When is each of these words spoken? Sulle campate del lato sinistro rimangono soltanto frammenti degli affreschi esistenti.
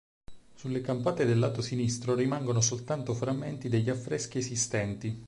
Sulle 0.55 0.81
campate 0.81 1.25
del 1.27 1.37
lato 1.37 1.61
sinistro 1.61 2.15
rimangono 2.15 2.59
soltanto 2.59 3.13
frammenti 3.13 3.69
degli 3.69 3.91
affreschi 3.91 4.39
esistenti. 4.39 5.15